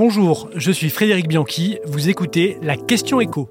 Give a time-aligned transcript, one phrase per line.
[0.00, 3.48] Bonjour, je suis Frédéric Bianchi, vous écoutez la question écho.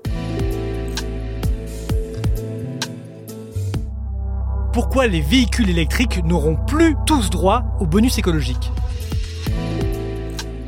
[4.72, 8.72] Pourquoi les véhicules électriques n'auront plus tous droit au bonus écologique?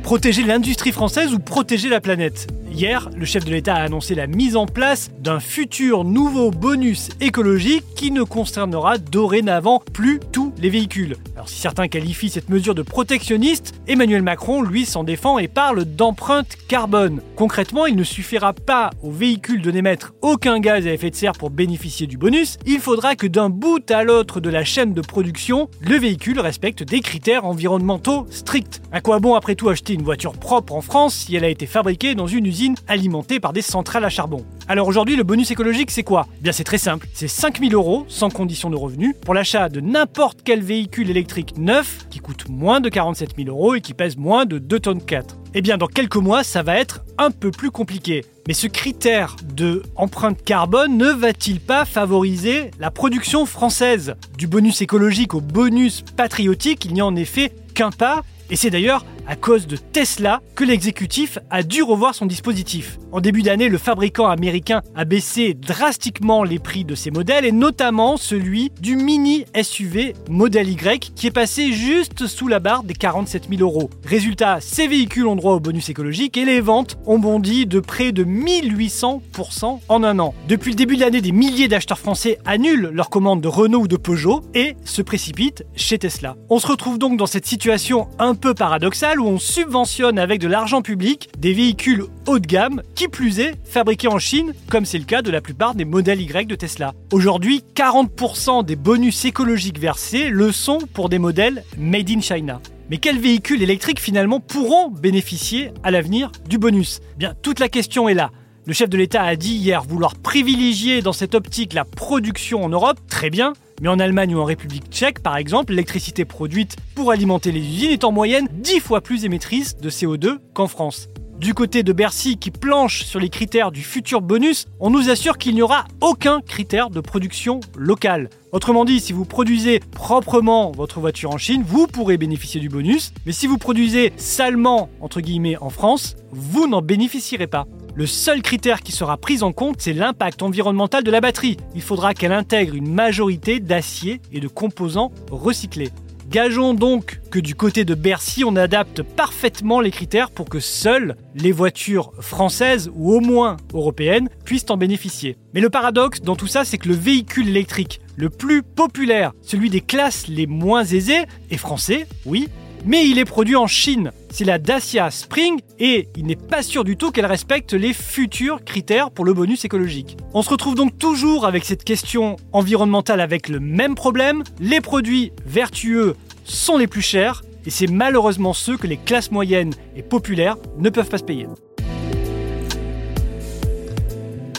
[0.02, 2.46] Protéger l'industrie française ou protéger la planète?
[2.80, 7.10] Hier, le chef de l'État a annoncé la mise en place d'un futur nouveau bonus
[7.20, 11.18] écologique qui ne concernera dorénavant plus tous les véhicules.
[11.34, 15.84] Alors si certains qualifient cette mesure de protectionniste, Emmanuel Macron, lui, s'en défend et parle
[15.84, 17.20] d'empreinte carbone.
[17.36, 21.32] Concrètement, il ne suffira pas aux véhicules de n'émettre aucun gaz à effet de serre
[21.32, 25.02] pour bénéficier du bonus, il faudra que d'un bout à l'autre de la chaîne de
[25.02, 28.80] production, le véhicule respecte des critères environnementaux stricts.
[28.90, 31.66] À quoi bon après tout acheter une voiture propre en France si elle a été
[31.66, 34.44] fabriquée dans une usine alimentée par des centrales à charbon.
[34.68, 36.26] Alors aujourd'hui, le bonus écologique, c'est quoi?
[36.38, 37.08] Eh Bien, c'est très simple.
[37.12, 42.06] C'est 5000 euros, sans condition de revenu, pour l'achat de n'importe quel véhicule électrique neuf
[42.10, 45.36] qui coûte moins de 47 000 euros et qui pèse moins de 2 tonnes 4.
[45.54, 48.24] Eh bien, dans quelques mois, ça va être un peu plus compliqué.
[48.46, 54.14] Mais ce critère de empreinte carbone ne va-t-il pas favoriser la production française?
[54.38, 58.70] Du bonus écologique au bonus patriotique, il n'y a en effet qu'un pas, et c'est
[58.70, 62.98] d'ailleurs à cause de Tesla que l'exécutif a dû revoir son dispositif.
[63.12, 67.52] En début d'année, le fabricant américain a baissé drastiquement les prix de ses modèles et
[67.52, 72.94] notamment celui du mini SUV Model Y qui est passé juste sous la barre des
[72.94, 73.88] 47 000 euros.
[74.04, 78.10] Résultat, ces véhicules ont droit au bonus écologique et les ventes ont bondi de près
[78.10, 80.34] de 1800% en un an.
[80.48, 83.88] Depuis le début de l'année, des milliers d'acheteurs français annulent leurs commandes de Renault ou
[83.88, 86.34] de Peugeot et se précipitent chez Tesla.
[86.48, 90.48] On se retrouve donc dans cette situation un peu paradoxale où on subventionne avec de
[90.48, 94.98] l'argent public des véhicules haut de gamme, qui plus est, fabriqués en Chine, comme c'est
[94.98, 96.94] le cas de la plupart des modèles Y de Tesla.
[97.12, 102.60] Aujourd'hui, 40% des bonus écologiques versés le sont pour des modèles made in China.
[102.90, 107.00] Mais quels véhicules électriques finalement pourront bénéficier à l'avenir du bonus?
[107.16, 108.32] Bien, toute la question est là.
[108.66, 112.68] Le chef de l'État a dit hier vouloir privilégier dans cette optique la production en
[112.68, 117.10] Europe, très bien, mais en Allemagne ou en République tchèque, par exemple, l'électricité produite pour
[117.10, 121.08] alimenter les usines est en moyenne 10 fois plus émettrice de CO2 qu'en France.
[121.38, 125.38] Du côté de Bercy qui planche sur les critères du futur bonus, on nous assure
[125.38, 128.28] qu'il n'y aura aucun critère de production locale.
[128.52, 133.14] Autrement dit, si vous produisez proprement votre voiture en Chine, vous pourrez bénéficier du bonus,
[133.24, 137.66] mais si vous produisez salement, entre guillemets, en France, vous n'en bénéficierez pas.
[138.00, 141.58] Le seul critère qui sera pris en compte, c'est l'impact environnemental de la batterie.
[141.74, 145.90] Il faudra qu'elle intègre une majorité d'acier et de composants recyclés.
[146.30, 151.14] Gageons donc que du côté de Bercy, on adapte parfaitement les critères pour que seules
[151.34, 155.36] les voitures françaises ou au moins européennes puissent en bénéficier.
[155.52, 159.68] Mais le paradoxe dans tout ça, c'est que le véhicule électrique le plus populaire, celui
[159.68, 162.48] des classes les moins aisées, est français, oui,
[162.84, 164.12] mais il est produit en Chine.
[164.30, 168.64] C'est la Dacia Spring et il n'est pas sûr du tout qu'elle respecte les futurs
[168.64, 170.16] critères pour le bonus écologique.
[170.34, 174.42] On se retrouve donc toujours avec cette question environnementale avec le même problème.
[174.60, 179.74] Les produits vertueux sont les plus chers et c'est malheureusement ceux que les classes moyennes
[179.96, 181.46] et populaires ne peuvent pas se payer.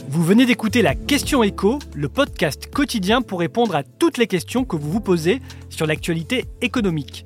[0.10, 4.66] Vous venez d'écouter la Question Écho, le podcast quotidien pour répondre à toutes les questions
[4.66, 7.26] que vous vous posez sur l'actualité économique.